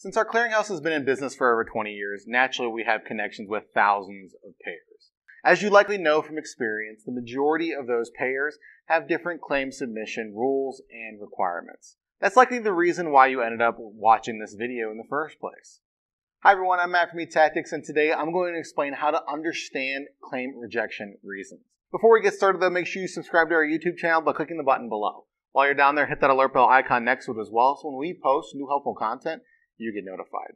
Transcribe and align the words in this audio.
Since 0.00 0.16
our 0.16 0.24
clearinghouse 0.24 0.68
has 0.68 0.80
been 0.80 0.94
in 0.94 1.04
business 1.04 1.34
for 1.34 1.52
over 1.52 1.62
20 1.62 1.90
years, 1.90 2.24
naturally 2.26 2.72
we 2.72 2.84
have 2.84 3.04
connections 3.04 3.50
with 3.50 3.64
thousands 3.74 4.32
of 4.32 4.58
payers. 4.64 5.10
As 5.44 5.60
you 5.60 5.68
likely 5.68 5.98
know 5.98 6.22
from 6.22 6.38
experience, 6.38 7.02
the 7.04 7.12
majority 7.12 7.72
of 7.72 7.86
those 7.86 8.10
payers 8.18 8.56
have 8.86 9.06
different 9.06 9.42
claim 9.42 9.70
submission 9.70 10.32
rules 10.34 10.80
and 10.90 11.20
requirements. 11.20 11.96
That's 12.18 12.34
likely 12.34 12.60
the 12.60 12.72
reason 12.72 13.12
why 13.12 13.26
you 13.26 13.42
ended 13.42 13.60
up 13.60 13.76
watching 13.78 14.38
this 14.38 14.54
video 14.54 14.90
in 14.90 14.96
the 14.96 15.04
first 15.06 15.38
place. 15.38 15.80
Hi 16.44 16.52
everyone, 16.52 16.80
I'm 16.80 16.92
Matt 16.92 17.10
from 17.10 17.18
eTactics, 17.18 17.72
and 17.72 17.84
today 17.84 18.10
I'm 18.10 18.32
going 18.32 18.54
to 18.54 18.58
explain 18.58 18.94
how 18.94 19.10
to 19.10 19.20
understand 19.30 20.06
claim 20.24 20.58
rejection 20.58 21.18
reasons. 21.22 21.60
Before 21.92 22.14
we 22.14 22.22
get 22.22 22.32
started 22.32 22.62
though, 22.62 22.70
make 22.70 22.86
sure 22.86 23.02
you 23.02 23.08
subscribe 23.08 23.50
to 23.50 23.54
our 23.54 23.66
YouTube 23.66 23.98
channel 23.98 24.22
by 24.22 24.32
clicking 24.32 24.56
the 24.56 24.62
button 24.62 24.88
below. 24.88 25.26
While 25.52 25.66
you're 25.66 25.74
down 25.74 25.94
there, 25.94 26.06
hit 26.06 26.22
that 26.22 26.30
alert 26.30 26.54
bell 26.54 26.70
icon 26.70 27.04
next 27.04 27.26
to 27.26 27.32
it 27.32 27.42
as 27.42 27.50
well, 27.52 27.76
so 27.76 27.90
when 27.90 27.98
we 27.98 28.18
post 28.18 28.54
new 28.54 28.66
helpful 28.66 28.94
content, 28.94 29.42
you 29.80 29.92
get 29.92 30.04
notified. 30.04 30.54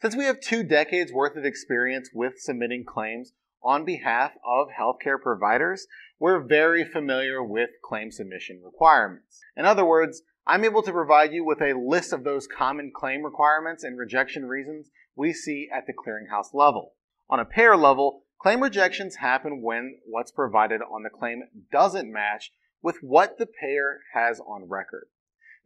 Since 0.00 0.16
we 0.16 0.24
have 0.24 0.40
two 0.40 0.62
decades 0.62 1.12
worth 1.12 1.36
of 1.36 1.44
experience 1.44 2.08
with 2.14 2.38
submitting 2.38 2.84
claims 2.84 3.32
on 3.62 3.84
behalf 3.84 4.32
of 4.44 4.68
healthcare 4.68 5.20
providers, 5.20 5.86
we're 6.18 6.40
very 6.40 6.84
familiar 6.84 7.42
with 7.42 7.68
claim 7.84 8.10
submission 8.10 8.62
requirements. 8.64 9.40
In 9.54 9.66
other 9.66 9.84
words, 9.84 10.22
I'm 10.46 10.64
able 10.64 10.82
to 10.82 10.92
provide 10.92 11.32
you 11.32 11.44
with 11.44 11.60
a 11.60 11.74
list 11.78 12.14
of 12.14 12.24
those 12.24 12.46
common 12.46 12.92
claim 12.96 13.22
requirements 13.22 13.84
and 13.84 13.98
rejection 13.98 14.46
reasons 14.46 14.88
we 15.14 15.34
see 15.34 15.68
at 15.72 15.86
the 15.86 15.92
clearinghouse 15.92 16.54
level. 16.54 16.94
On 17.28 17.38
a 17.38 17.44
payer 17.44 17.76
level, 17.76 18.22
claim 18.40 18.62
rejections 18.62 19.16
happen 19.16 19.60
when 19.60 19.98
what's 20.06 20.32
provided 20.32 20.80
on 20.80 21.02
the 21.02 21.10
claim 21.10 21.42
doesn't 21.70 22.10
match 22.10 22.50
with 22.82 22.98
what 23.02 23.38
the 23.38 23.46
payer 23.46 24.00
has 24.14 24.40
on 24.40 24.68
record. 24.68 25.06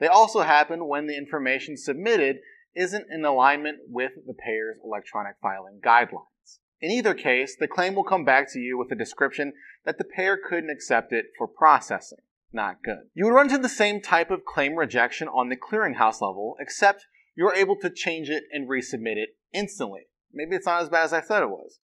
They 0.00 0.06
also 0.06 0.40
happen 0.40 0.88
when 0.88 1.06
the 1.06 1.16
information 1.16 1.76
submitted 1.76 2.38
isn't 2.74 3.06
in 3.10 3.24
alignment 3.24 3.78
with 3.88 4.12
the 4.26 4.34
payer's 4.34 4.78
electronic 4.84 5.36
filing 5.40 5.80
guidelines. 5.84 6.58
In 6.80 6.90
either 6.90 7.14
case, 7.14 7.56
the 7.58 7.68
claim 7.68 7.94
will 7.94 8.04
come 8.04 8.24
back 8.24 8.52
to 8.52 8.58
you 8.58 8.76
with 8.76 8.90
a 8.90 8.96
description 8.96 9.52
that 9.84 9.98
the 9.98 10.04
payer 10.04 10.36
couldn't 10.36 10.70
accept 10.70 11.12
it 11.12 11.26
for 11.38 11.46
processing 11.46 12.18
not 12.54 12.82
good. 12.82 13.10
You 13.14 13.24
would 13.24 13.34
run 13.34 13.50
into 13.50 13.58
the 13.58 13.68
same 13.68 14.00
type 14.00 14.30
of 14.30 14.44
claim 14.44 14.76
rejection 14.76 15.28
on 15.28 15.48
the 15.48 15.56
clearinghouse 15.56 16.22
level, 16.22 16.56
except 16.60 17.06
you're 17.36 17.54
able 17.54 17.76
to 17.80 17.90
change 17.90 18.30
it 18.30 18.44
and 18.52 18.68
resubmit 18.68 19.16
it 19.16 19.30
instantly. 19.52 20.02
Maybe 20.32 20.54
it's 20.56 20.66
not 20.66 20.82
as 20.82 20.88
bad 20.88 21.04
as 21.04 21.12
I 21.12 21.20
thought 21.20 21.42
it 21.42 21.50
was. 21.50 21.80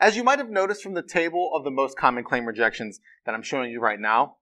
As 0.00 0.16
you 0.16 0.24
might 0.24 0.38
have 0.38 0.50
noticed 0.50 0.82
from 0.82 0.94
the 0.94 1.02
table 1.02 1.52
of 1.54 1.62
the 1.62 1.70
most 1.70 1.96
common 1.96 2.24
claim 2.24 2.46
rejections 2.46 3.00
that 3.24 3.34
I'm 3.34 3.42
showing 3.42 3.70
you 3.70 3.80
right 3.80 4.00
now, 4.00 4.38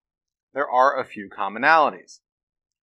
there 0.55 0.69
are 0.69 0.99
a 0.99 1.05
few 1.05 1.29
commonalities. 1.29 2.21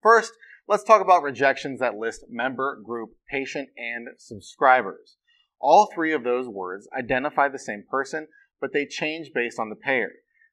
First, 0.03 0.33
let's 0.67 0.85
talk 0.85 1.03
about 1.03 1.23
rejections 1.23 1.81
that 1.81 1.97
list 1.97 2.25
member, 2.29 2.81
group, 2.85 3.11
patient, 3.31 3.69
and 3.77 4.09
subscribers. 4.17 5.17
All 5.61 5.91
three 5.93 6.13
of 6.13 6.25
those 6.25 6.49
words 6.49 6.89
identify 6.97 7.49
the 7.49 7.59
same 7.59 7.85
person, 7.91 8.29
but 8.61 8.73
they 8.73 8.87
change 8.87 9.33
based 9.35 9.59
on 9.59 9.71
the 9.71 9.77
payer. 9.77 10.13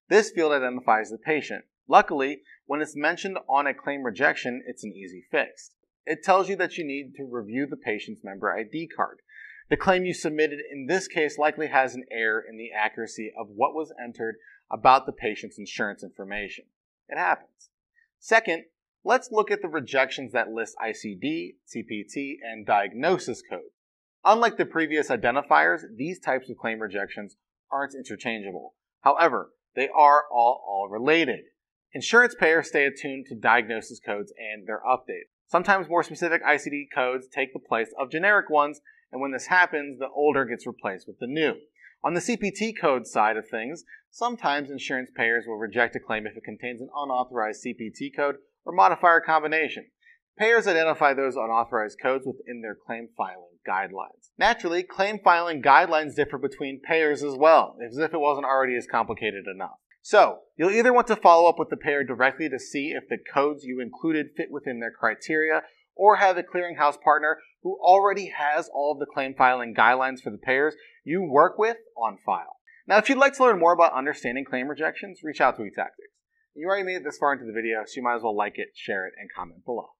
This 0.09 0.31
field 0.31 0.52
identifies 0.52 1.09
the 1.09 1.17
patient. 1.17 1.66
Luckily, 1.88 2.41
when 2.66 2.81
it's 2.81 2.95
mentioned 2.95 3.38
on 3.47 3.67
a 3.67 3.73
claim 3.73 4.03
rejection, 4.03 4.63
it's 4.66 4.83
an 4.83 4.94
easy 4.94 5.23
fix. 5.31 5.72
It 6.05 6.23
tells 6.23 6.50
you 6.50 6.55
that 6.57 6.77
you 6.77 6.85
need 6.85 7.13
to 7.16 7.27
review 7.29 7.67
the 7.67 7.77
patient's 7.77 8.23
member 8.23 8.52
ID 8.52 8.89
card. 8.95 9.22
The 9.69 9.77
claim 9.77 10.05
you 10.05 10.13
submitted 10.13 10.59
in 10.72 10.85
this 10.85 11.07
case 11.07 11.38
likely 11.39 11.67
has 11.67 11.95
an 11.95 12.03
error 12.11 12.44
in 12.47 12.57
the 12.57 12.69
accuracy 12.72 13.31
of 13.38 13.47
what 13.50 13.73
was 13.73 13.94
entered 14.03 14.35
about 14.72 15.05
the 15.05 15.11
patient's 15.11 15.57
insurance 15.57 16.03
information. 16.03 16.66
It 17.08 17.17
happens. 17.17 17.70
Second, 18.20 18.64
let's 19.03 19.30
look 19.31 19.52
at 19.52 19.61
the 19.61 19.67
rejections 19.67 20.31
that 20.31 20.50
list 20.50 20.75
ICD, 20.84 21.56
CPT, 21.75 22.36
and 22.44 22.66
diagnosis 22.66 23.42
code. 23.47 23.72
Unlike 24.23 24.58
the 24.58 24.66
previous 24.66 25.09
identifiers, 25.09 25.81
these 25.96 26.19
types 26.19 26.50
of 26.50 26.57
claim 26.57 26.79
rejections 26.79 27.35
aren't 27.72 27.94
interchangeable. 27.94 28.74
However, 29.02 29.52
they 29.75 29.88
are 29.96 30.24
all, 30.31 30.63
all 30.68 30.90
related. 30.90 31.41
Insurance 31.94 32.35
payers 32.38 32.68
stay 32.68 32.85
attuned 32.85 33.28
to 33.28 33.35
diagnosis 33.35 34.00
codes 34.03 34.34
and 34.38 34.68
their 34.68 34.81
updates. 34.90 35.29
Sometimes 35.47 35.88
more 35.88 36.03
specific 36.03 36.44
ICD 36.44 36.88
codes 36.94 37.28
take 37.28 37.53
the 37.53 37.59
place 37.59 37.90
of 38.00 38.12
generic 38.12 38.50
ones, 38.50 38.81
and 39.11 39.21
when 39.21 39.31
this 39.31 39.47
happens, 39.47 39.99
the 39.99 40.09
older 40.09 40.45
gets 40.45 40.67
replaced 40.67 41.07
with 41.07 41.19
the 41.19 41.27
new. 41.27 41.55
On 42.03 42.13
the 42.13 42.19
CPT 42.19 42.73
code 42.79 43.07
side 43.07 43.38
of 43.38 43.47
things, 43.49 43.83
sometimes 44.11 44.69
insurance 44.69 45.09
payers 45.16 45.45
will 45.47 45.57
reject 45.57 45.95
a 45.95 45.99
claim 45.99 46.27
if 46.27 46.38
it 46.38 46.43
contains 46.43 46.81
an 46.81 46.89
unauthorized 46.95 47.66
CPT 47.66 48.16
code 48.16 48.35
or 48.63 48.73
modifier 48.73 49.21
combination. 49.21 49.85
Payers 50.38 50.67
identify 50.67 51.13
those 51.13 51.35
unauthorized 51.35 51.97
codes 52.01 52.25
within 52.27 52.61
their 52.61 52.75
claim 52.75 53.07
filing 53.16 53.57
guidelines. 53.67 54.29
Naturally, 54.38 54.83
claim 54.83 55.19
filing 55.23 55.61
guidelines 55.61 56.16
differ 56.16 56.37
between 56.37 56.81
payers 56.81 57.23
as 57.23 57.35
well, 57.37 57.77
as 57.83 57.97
if 57.97 58.13
it 58.13 58.19
wasn't 58.19 58.45
already 58.45 58.75
as 58.75 58.85
complicated 58.85 59.45
enough. 59.47 59.79
So, 60.01 60.39
you'll 60.57 60.72
either 60.72 60.93
want 60.93 61.07
to 61.07 61.16
follow 61.16 61.49
up 61.49 61.57
with 61.57 61.69
the 61.69 61.77
payer 61.77 62.03
directly 62.03 62.49
to 62.49 62.59
see 62.59 62.89
if 62.89 63.09
the 63.09 63.17
codes 63.33 63.63
you 63.63 63.79
included 63.79 64.27
fit 64.37 64.51
within 64.51 64.79
their 64.79 64.91
criteria, 64.91 65.63
or 65.95 66.17
have 66.17 66.38
a 66.38 66.44
clearinghouse 66.44 67.01
partner 67.01 67.38
who 67.63 67.78
already 67.81 68.31
has 68.38 68.69
all 68.73 68.91
of 68.91 69.00
the 69.00 69.06
claim 69.06 69.33
filing 69.33 69.73
guidelines 69.73 70.22
for 70.22 70.29
the 70.29 70.38
payers 70.38 70.75
you 71.03 71.23
work 71.23 71.57
with 71.57 71.78
on 71.97 72.17
file. 72.25 72.57
Now, 72.88 72.97
if 72.97 73.09
you'd 73.09 73.17
like 73.17 73.33
to 73.38 73.44
learn 73.44 73.59
more 73.59 73.73
about 73.73 73.94
understanding 73.94 74.45
claim 74.45 74.67
rejections, 74.67 75.22
reach 75.23 75.41
out 75.41 75.55
to 75.57 75.63
eTactics. 75.63 76.13
You 76.53 76.67
already 76.67 76.84
made 76.84 76.97
it 76.97 77.03
this 77.03 77.17
far 77.17 77.34
into 77.34 77.45
the 77.45 77.51
video, 77.51 77.84
so 77.85 77.94
you 77.95 78.03
might 78.03 78.16
as 78.16 78.22
well 78.22 78.35
like 78.35 78.57
it, 78.57 78.69
share 78.75 79.07
it, 79.07 79.13
and 79.19 79.29
comment 79.35 79.66
below. 79.66 79.94